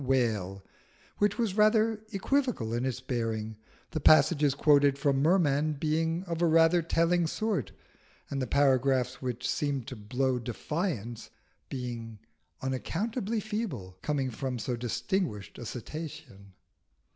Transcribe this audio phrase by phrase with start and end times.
[0.03, 0.63] Whale
[1.19, 3.57] which was rather equivocal in its bearing,
[3.91, 7.71] the passages quoted from Merman being of rather a telling sort,
[8.27, 11.29] and the paragraphs which seemed to blow defiance
[11.69, 12.17] being
[12.63, 16.53] unaccountably feeble, coming from so distinguished a Cetacean.